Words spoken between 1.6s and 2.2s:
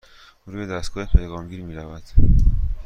می رود.